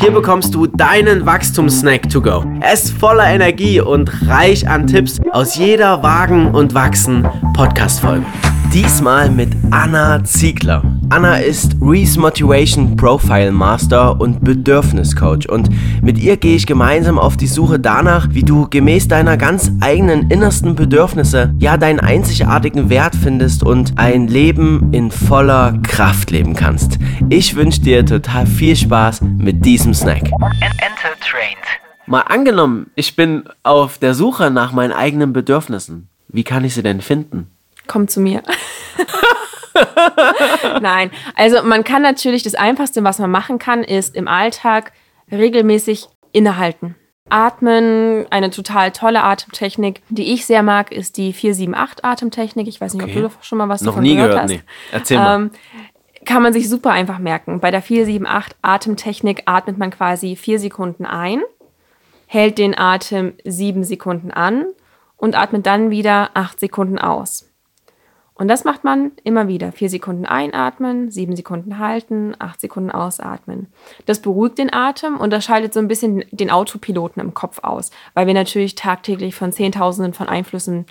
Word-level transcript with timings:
Hier 0.00 0.12
bekommst 0.12 0.54
du 0.54 0.66
deinen 0.66 1.26
Wachstumssnack 1.26 2.08
to 2.08 2.22
go. 2.22 2.42
Er 2.62 2.72
ist 2.72 2.90
voller 2.92 3.26
Energie 3.26 3.82
und 3.82 4.10
reich 4.26 4.66
an 4.66 4.86
Tipps 4.86 5.20
aus 5.30 5.56
jeder 5.56 6.02
Wagen 6.02 6.54
und 6.54 6.72
Wachsen 6.72 7.28
Podcast-Folge. 7.52 8.24
Diesmal 8.72 9.30
mit 9.30 9.50
Anna 9.70 10.24
Ziegler. 10.24 10.82
Anna 11.12 11.38
ist 11.38 11.74
Reese 11.82 12.20
Motivation 12.20 12.94
Profile 12.94 13.50
Master 13.50 14.20
und 14.20 14.44
Bedürfniscoach 14.44 15.48
und 15.48 15.68
mit 16.02 16.18
ihr 16.18 16.36
gehe 16.36 16.54
ich 16.54 16.68
gemeinsam 16.68 17.18
auf 17.18 17.36
die 17.36 17.48
Suche 17.48 17.80
danach, 17.80 18.28
wie 18.30 18.44
du 18.44 18.68
gemäß 18.70 19.08
deiner 19.08 19.36
ganz 19.36 19.72
eigenen 19.80 20.30
innersten 20.30 20.76
Bedürfnisse 20.76 21.52
ja 21.58 21.76
deinen 21.76 21.98
einzigartigen 21.98 22.90
Wert 22.90 23.16
findest 23.16 23.64
und 23.64 23.98
ein 23.98 24.28
Leben 24.28 24.92
in 24.92 25.10
voller 25.10 25.76
Kraft 25.82 26.30
leben 26.30 26.54
kannst. 26.54 27.00
Ich 27.28 27.56
wünsche 27.56 27.80
dir 27.80 28.06
total 28.06 28.46
viel 28.46 28.76
Spaß 28.76 29.22
mit 29.22 29.64
diesem 29.64 29.94
Snack. 29.94 30.22
Enter 30.22 31.18
trained. 31.20 31.58
Mal 32.06 32.20
angenommen, 32.20 32.88
ich 32.94 33.16
bin 33.16 33.48
auf 33.64 33.98
der 33.98 34.14
Suche 34.14 34.52
nach 34.52 34.70
meinen 34.70 34.92
eigenen 34.92 35.32
Bedürfnissen. 35.32 36.08
Wie 36.28 36.44
kann 36.44 36.62
ich 36.64 36.74
sie 36.74 36.84
denn 36.84 37.00
finden? 37.00 37.50
Komm 37.88 38.06
zu 38.06 38.20
mir. 38.20 38.44
Nein, 40.80 41.10
also 41.34 41.62
man 41.62 41.84
kann 41.84 42.02
natürlich, 42.02 42.42
das 42.42 42.54
Einfachste, 42.54 43.04
was 43.04 43.18
man 43.18 43.30
machen 43.30 43.58
kann, 43.58 43.82
ist 43.84 44.14
im 44.14 44.28
Alltag 44.28 44.92
regelmäßig 45.30 46.08
innehalten. 46.32 46.96
Atmen, 47.28 48.26
eine 48.30 48.50
total 48.50 48.90
tolle 48.90 49.22
Atemtechnik, 49.22 50.02
die 50.08 50.32
ich 50.32 50.46
sehr 50.46 50.62
mag, 50.62 50.90
ist 50.90 51.16
die 51.16 51.32
478 51.32 52.04
Atemtechnik. 52.04 52.66
Ich 52.66 52.80
weiß 52.80 52.94
nicht, 52.94 53.04
okay. 53.04 53.24
ob 53.24 53.32
du 53.32 53.44
schon 53.44 53.58
mal 53.58 53.68
was 53.68 53.82
Noch 53.82 53.92
davon 53.92 54.02
nie 54.02 54.16
gehört, 54.16 54.32
gehört 54.32 54.44
hast. 54.44 54.50
Nee. 54.50 54.62
Erzähl 54.90 55.18
mal. 55.18 55.36
Ähm, 55.36 55.50
kann 56.26 56.42
man 56.42 56.52
sich 56.52 56.68
super 56.68 56.90
einfach 56.90 57.18
merken. 57.18 57.60
Bei 57.60 57.70
der 57.70 57.82
478 57.82 58.56
Atemtechnik 58.62 59.42
atmet 59.46 59.78
man 59.78 59.90
quasi 59.90 60.36
vier 60.36 60.58
Sekunden 60.58 61.06
ein, 61.06 61.40
hält 62.26 62.58
den 62.58 62.76
Atem 62.76 63.34
sieben 63.44 63.84
Sekunden 63.84 64.30
an 64.30 64.66
und 65.16 65.36
atmet 65.36 65.66
dann 65.66 65.90
wieder 65.90 66.30
acht 66.34 66.60
Sekunden 66.60 66.98
aus. 66.98 67.49
Und 68.40 68.48
das 68.48 68.64
macht 68.64 68.84
man 68.84 69.12
immer 69.22 69.48
wieder. 69.48 69.70
Vier 69.70 69.90
Sekunden 69.90 70.24
einatmen, 70.24 71.10
sieben 71.10 71.36
Sekunden 71.36 71.78
halten, 71.78 72.34
acht 72.38 72.58
Sekunden 72.58 72.90
ausatmen. 72.90 73.66
Das 74.06 74.22
beruhigt 74.22 74.56
den 74.56 74.72
Atem 74.72 75.18
und 75.18 75.30
das 75.30 75.44
schaltet 75.44 75.74
so 75.74 75.78
ein 75.78 75.88
bisschen 75.88 76.24
den 76.30 76.50
Autopiloten 76.50 77.20
im 77.20 77.34
Kopf 77.34 77.58
aus, 77.62 77.90
weil 78.14 78.26
wir 78.26 78.32
natürlich 78.32 78.76
tagtäglich 78.76 79.34
von 79.34 79.52
Zehntausenden 79.52 80.14
von 80.14 80.26
Einflüssen 80.26 80.86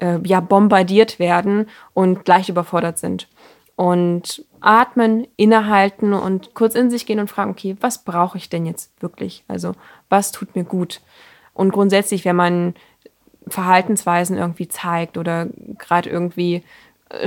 äh, 0.00 0.18
ja, 0.24 0.40
bombardiert 0.40 1.18
werden 1.18 1.68
und 1.92 2.26
leicht 2.26 2.48
überfordert 2.48 2.96
sind. 2.96 3.28
Und 3.76 4.42
atmen, 4.60 5.26
innehalten 5.36 6.14
und 6.14 6.54
kurz 6.54 6.74
in 6.74 6.90
sich 6.90 7.04
gehen 7.04 7.20
und 7.20 7.28
fragen, 7.28 7.50
okay, 7.50 7.76
was 7.82 8.02
brauche 8.02 8.38
ich 8.38 8.48
denn 8.48 8.64
jetzt 8.64 8.90
wirklich? 9.02 9.44
Also, 9.46 9.74
was 10.08 10.32
tut 10.32 10.56
mir 10.56 10.64
gut? 10.64 11.02
Und 11.52 11.70
grundsätzlich, 11.70 12.24
wenn 12.24 12.36
man 12.36 12.74
Verhaltensweisen 13.46 14.38
irgendwie 14.38 14.68
zeigt 14.68 15.18
oder 15.18 15.48
gerade 15.76 16.08
irgendwie 16.08 16.62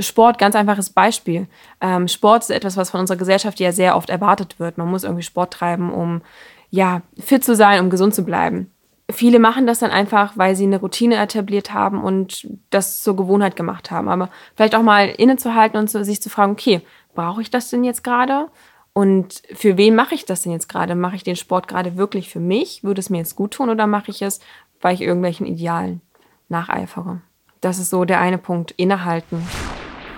Sport, 0.00 0.38
ganz 0.38 0.54
einfaches 0.54 0.90
Beispiel. 0.90 1.46
Ähm, 1.80 2.08
Sport 2.08 2.42
ist 2.42 2.50
etwas, 2.50 2.76
was 2.76 2.90
von 2.90 3.00
unserer 3.00 3.18
Gesellschaft 3.18 3.60
ja 3.60 3.72
sehr 3.72 3.96
oft 3.96 4.10
erwartet 4.10 4.58
wird. 4.58 4.78
Man 4.78 4.88
muss 4.88 5.04
irgendwie 5.04 5.22
Sport 5.22 5.52
treiben, 5.52 5.92
um 5.92 6.22
ja, 6.70 7.02
fit 7.18 7.44
zu 7.44 7.56
sein, 7.56 7.80
um 7.80 7.90
gesund 7.90 8.14
zu 8.14 8.24
bleiben. 8.24 8.70
Viele 9.10 9.38
machen 9.38 9.66
das 9.66 9.78
dann 9.78 9.90
einfach, 9.90 10.36
weil 10.36 10.54
sie 10.54 10.64
eine 10.64 10.80
Routine 10.80 11.16
etabliert 11.16 11.72
haben 11.72 12.02
und 12.02 12.46
das 12.68 13.02
zur 13.02 13.16
Gewohnheit 13.16 13.56
gemacht 13.56 13.90
haben. 13.90 14.08
Aber 14.08 14.28
vielleicht 14.54 14.74
auch 14.74 14.82
mal 14.82 15.08
innezuhalten 15.08 15.78
und 15.78 15.88
sich 15.88 16.20
zu 16.20 16.28
fragen, 16.28 16.52
okay, 16.52 16.82
brauche 17.14 17.40
ich 17.40 17.50
das 17.50 17.70
denn 17.70 17.84
jetzt 17.84 18.04
gerade? 18.04 18.48
Und 18.92 19.42
für 19.54 19.76
wen 19.78 19.94
mache 19.94 20.14
ich 20.14 20.26
das 20.26 20.42
denn 20.42 20.52
jetzt 20.52 20.68
gerade? 20.68 20.94
Mache 20.94 21.16
ich 21.16 21.22
den 21.22 21.36
Sport 21.36 21.68
gerade 21.68 21.96
wirklich 21.96 22.28
für 22.28 22.40
mich? 22.40 22.84
Würde 22.84 23.00
es 23.00 23.10
mir 23.10 23.18
jetzt 23.18 23.36
gut 23.36 23.52
tun 23.52 23.70
oder 23.70 23.86
mache 23.86 24.10
ich 24.10 24.20
es, 24.20 24.40
weil 24.80 24.94
ich 24.94 25.00
irgendwelchen 25.00 25.46
Idealen 25.46 26.02
nacheifere? 26.48 27.20
Das 27.60 27.78
ist 27.78 27.90
so 27.90 28.04
der 28.04 28.20
eine 28.20 28.38
Punkt, 28.38 28.72
innehalten. 28.72 29.46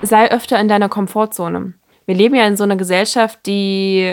Sei 0.03 0.31
öfter 0.31 0.59
in 0.59 0.69
deiner 0.69 0.88
Komfortzone. 0.88 1.75
Wir 2.06 2.15
leben 2.15 2.34
ja 2.34 2.47
in 2.47 2.56
so 2.56 2.65
einer 2.65 2.77
Gesellschaft, 2.77 3.47
die 3.47 4.12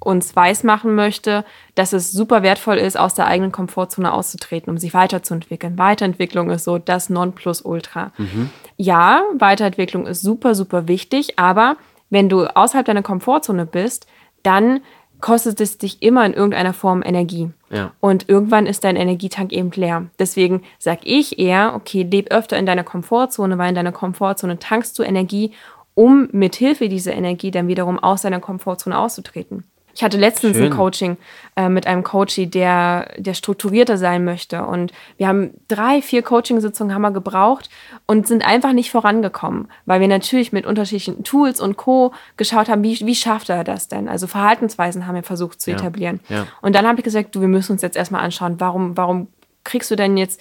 uns 0.00 0.34
weismachen 0.34 0.94
möchte, 0.94 1.44
dass 1.74 1.92
es 1.92 2.10
super 2.10 2.42
wertvoll 2.42 2.78
ist, 2.78 2.98
aus 2.98 3.14
der 3.14 3.26
eigenen 3.26 3.52
Komfortzone 3.52 4.12
auszutreten, 4.12 4.70
um 4.70 4.78
sich 4.78 4.94
weiterzuentwickeln. 4.94 5.78
Weiterentwicklung 5.78 6.50
ist 6.50 6.64
so 6.64 6.78
das 6.78 7.10
Nonplusultra. 7.10 8.12
Mhm. 8.16 8.50
Ja, 8.76 9.22
Weiterentwicklung 9.38 10.06
ist 10.06 10.22
super, 10.22 10.54
super 10.54 10.88
wichtig, 10.88 11.38
aber 11.38 11.76
wenn 12.08 12.28
du 12.28 12.46
außerhalb 12.46 12.86
deiner 12.86 13.02
Komfortzone 13.02 13.66
bist, 13.66 14.06
dann 14.42 14.80
kostet 15.20 15.60
es 15.60 15.78
dich 15.78 16.02
immer 16.02 16.24
in 16.24 16.34
irgendeiner 16.34 16.72
Form 16.72 17.02
Energie. 17.02 17.50
Ja. 17.70 17.92
Und 18.00 18.28
irgendwann 18.28 18.66
ist 18.66 18.84
dein 18.84 18.96
Energietank 18.96 19.52
eben 19.52 19.70
leer. 19.70 20.06
Deswegen 20.18 20.62
sage 20.78 21.02
ich 21.04 21.38
eher, 21.38 21.74
okay, 21.74 22.02
leb 22.02 22.32
öfter 22.32 22.58
in 22.58 22.66
deiner 22.66 22.84
Komfortzone, 22.84 23.58
weil 23.58 23.70
in 23.70 23.74
deiner 23.74 23.92
Komfortzone 23.92 24.58
tankst 24.58 24.98
du 24.98 25.02
Energie, 25.02 25.52
um 25.94 26.28
mit 26.32 26.56
Hilfe 26.56 26.88
dieser 26.88 27.12
Energie 27.12 27.50
dann 27.50 27.68
wiederum 27.68 27.98
aus 27.98 28.22
deiner 28.22 28.40
Komfortzone 28.40 28.98
auszutreten. 28.98 29.64
Ich 29.94 30.02
hatte 30.02 30.18
letztens 30.18 30.56
Schön. 30.56 30.66
ein 30.66 30.70
Coaching 30.70 31.16
äh, 31.56 31.68
mit 31.68 31.86
einem 31.86 32.02
Coachy, 32.02 32.46
der, 32.46 33.08
der 33.18 33.34
strukturierter 33.34 33.96
sein 33.96 34.24
möchte. 34.24 34.64
Und 34.64 34.92
wir 35.16 35.28
haben 35.28 35.50
drei, 35.68 36.02
vier 36.02 36.22
Coaching-Sitzungen 36.22 36.94
haben 36.94 37.02
wir 37.02 37.10
gebraucht 37.10 37.70
und 38.06 38.26
sind 38.26 38.46
einfach 38.46 38.72
nicht 38.72 38.90
vorangekommen, 38.90 39.68
weil 39.86 40.00
wir 40.00 40.08
natürlich 40.08 40.52
mit 40.52 40.66
unterschiedlichen 40.66 41.24
Tools 41.24 41.60
und 41.60 41.76
Co. 41.76 42.12
geschaut 42.36 42.68
haben, 42.68 42.82
wie, 42.82 42.98
wie 43.00 43.14
schafft 43.14 43.48
er 43.48 43.64
das 43.64 43.88
denn? 43.88 44.08
Also 44.08 44.26
Verhaltensweisen 44.26 45.06
haben 45.06 45.14
wir 45.14 45.22
versucht 45.22 45.60
zu 45.60 45.70
ja. 45.70 45.76
etablieren. 45.76 46.20
Ja. 46.28 46.46
Und 46.62 46.74
dann 46.74 46.86
habe 46.86 46.98
ich 46.98 47.04
gesagt, 47.04 47.34
du, 47.34 47.40
wir 47.40 47.48
müssen 47.48 47.72
uns 47.72 47.82
jetzt 47.82 47.96
erstmal 47.96 48.22
anschauen, 48.22 48.56
warum, 48.58 48.96
warum 48.96 49.28
kriegst 49.64 49.90
du 49.90 49.96
denn 49.96 50.16
jetzt 50.16 50.40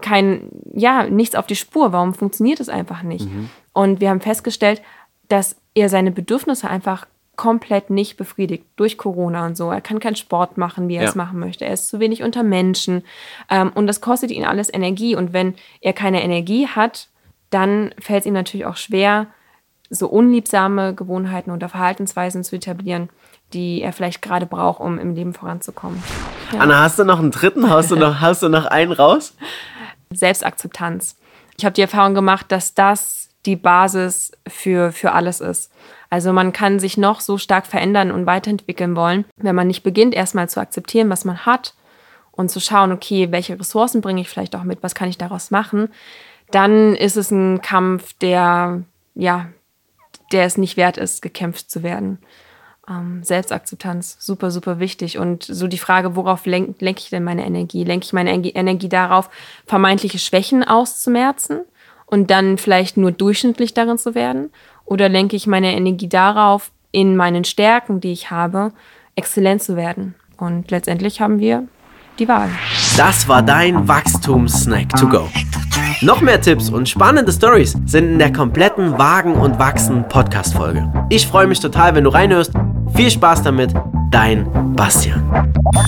kein, 0.00 0.48
ja, 0.74 1.04
nichts 1.04 1.34
auf 1.34 1.46
die 1.46 1.56
Spur? 1.56 1.92
Warum 1.92 2.14
funktioniert 2.14 2.60
es 2.60 2.68
einfach 2.68 3.02
nicht? 3.02 3.26
Mhm. 3.26 3.50
Und 3.72 4.00
wir 4.00 4.10
haben 4.10 4.20
festgestellt, 4.20 4.82
dass 5.28 5.56
er 5.74 5.88
seine 5.88 6.10
Bedürfnisse 6.10 6.68
einfach 6.68 7.06
komplett 7.40 7.88
nicht 7.88 8.18
befriedigt 8.18 8.66
durch 8.76 8.98
Corona 8.98 9.46
und 9.46 9.56
so. 9.56 9.70
Er 9.70 9.80
kann 9.80 9.98
keinen 9.98 10.14
Sport 10.14 10.58
machen, 10.58 10.88
wie 10.88 10.96
er 10.96 11.04
ja. 11.04 11.08
es 11.08 11.14
machen 11.14 11.38
möchte. 11.38 11.64
Er 11.64 11.72
ist 11.72 11.88
zu 11.88 11.98
wenig 11.98 12.22
unter 12.22 12.42
Menschen. 12.42 13.02
Ähm, 13.48 13.72
und 13.74 13.86
das 13.86 14.02
kostet 14.02 14.30
ihn 14.30 14.44
alles 14.44 14.70
Energie. 14.70 15.16
Und 15.16 15.32
wenn 15.32 15.54
er 15.80 15.94
keine 15.94 16.22
Energie 16.22 16.66
hat, 16.66 17.08
dann 17.48 17.94
fällt 17.98 18.20
es 18.20 18.26
ihm 18.26 18.34
natürlich 18.34 18.66
auch 18.66 18.76
schwer, 18.76 19.28
so 19.88 20.06
unliebsame 20.06 20.94
Gewohnheiten 20.94 21.50
oder 21.50 21.70
Verhaltensweisen 21.70 22.44
zu 22.44 22.56
etablieren, 22.56 23.08
die 23.54 23.80
er 23.80 23.94
vielleicht 23.94 24.20
gerade 24.20 24.44
braucht, 24.44 24.80
um 24.80 24.98
im 24.98 25.14
Leben 25.14 25.32
voranzukommen. 25.32 26.02
Ja. 26.52 26.58
Anna, 26.58 26.82
hast 26.82 26.98
du 26.98 27.04
noch 27.04 27.20
einen 27.20 27.30
dritten? 27.30 27.70
Hast 27.70 27.90
du 27.90 27.96
noch, 27.96 28.20
hast 28.20 28.42
du 28.42 28.50
noch 28.50 28.66
einen 28.66 28.92
raus? 28.92 29.34
Selbstakzeptanz. 30.12 31.16
Ich 31.56 31.64
habe 31.64 31.72
die 31.72 31.80
Erfahrung 31.80 32.12
gemacht, 32.12 32.52
dass 32.52 32.74
das 32.74 33.30
die 33.46 33.56
Basis 33.56 34.32
für, 34.46 34.92
für 34.92 35.12
alles 35.12 35.40
ist. 35.40 35.72
Also 36.10 36.32
man 36.32 36.52
kann 36.52 36.80
sich 36.80 36.98
noch 36.98 37.20
so 37.20 37.38
stark 37.38 37.66
verändern 37.66 38.10
und 38.10 38.26
weiterentwickeln 38.26 38.96
wollen, 38.96 39.24
wenn 39.36 39.54
man 39.54 39.68
nicht 39.68 39.84
beginnt, 39.84 40.14
erstmal 40.14 40.48
zu 40.48 40.60
akzeptieren, 40.60 41.08
was 41.08 41.24
man 41.24 41.46
hat 41.46 41.74
und 42.32 42.50
zu 42.50 42.58
schauen, 42.60 42.90
okay, 42.90 43.30
welche 43.30 43.58
Ressourcen 43.58 44.00
bringe 44.00 44.20
ich 44.20 44.28
vielleicht 44.28 44.56
auch 44.56 44.64
mit, 44.64 44.82
was 44.82 44.96
kann 44.96 45.08
ich 45.08 45.18
daraus 45.18 45.50
machen, 45.52 45.88
dann 46.50 46.96
ist 46.96 47.16
es 47.16 47.30
ein 47.30 47.62
Kampf, 47.62 48.12
der, 48.14 48.82
ja, 49.14 49.46
der 50.32 50.44
es 50.44 50.58
nicht 50.58 50.76
wert 50.76 50.96
ist, 50.96 51.22
gekämpft 51.22 51.70
zu 51.70 51.82
werden. 51.84 52.18
Ähm, 52.88 53.22
Selbstakzeptanz, 53.22 54.16
super, 54.18 54.50
super 54.50 54.80
wichtig. 54.80 55.18
Und 55.18 55.44
so 55.44 55.68
die 55.68 55.78
Frage, 55.78 56.16
worauf 56.16 56.46
lenke 56.46 56.84
lenk 56.84 56.98
ich 56.98 57.10
denn 57.10 57.24
meine 57.24 57.46
Energie? 57.46 57.84
Lenke 57.84 58.04
ich 58.04 58.12
meine 58.12 58.32
Energie 58.32 58.88
darauf, 58.88 59.30
vermeintliche 59.66 60.18
Schwächen 60.18 60.64
auszumerzen 60.64 61.60
und 62.06 62.30
dann 62.30 62.58
vielleicht 62.58 62.96
nur 62.96 63.12
durchschnittlich 63.12 63.74
darin 63.74 63.98
zu 63.98 64.14
werden? 64.14 64.50
Oder 64.90 65.08
lenke 65.08 65.36
ich 65.36 65.46
meine 65.46 65.72
Energie 65.74 66.08
darauf, 66.08 66.72
in 66.90 67.16
meinen 67.16 67.44
Stärken, 67.44 68.00
die 68.00 68.10
ich 68.10 68.32
habe, 68.32 68.72
exzellent 69.14 69.62
zu 69.62 69.76
werden? 69.76 70.16
Und 70.36 70.72
letztendlich 70.72 71.20
haben 71.20 71.38
wir 71.38 71.68
die 72.18 72.26
Wahl. 72.26 72.50
Das 72.96 73.28
war 73.28 73.40
dein 73.40 73.86
Wachstumssnack 73.86 74.88
to 74.96 75.06
go. 75.06 75.28
Noch 76.02 76.20
mehr 76.20 76.40
Tipps 76.40 76.70
und 76.70 76.88
spannende 76.88 77.30
Stories 77.30 77.76
sind 77.86 78.10
in 78.10 78.18
der 78.18 78.32
kompletten 78.32 78.98
Wagen 78.98 79.34
und 79.34 79.60
Wachsen 79.60 80.08
Podcast 80.08 80.54
Folge. 80.54 80.92
Ich 81.08 81.24
freue 81.24 81.46
mich 81.46 81.60
total, 81.60 81.94
wenn 81.94 82.02
du 82.02 82.10
reinhörst. 82.10 82.52
Viel 82.92 83.12
Spaß 83.12 83.44
damit, 83.44 83.72
dein 84.10 84.74
Bastian. 84.74 85.22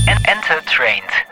Enter 0.06 0.64
Trained. 0.66 1.31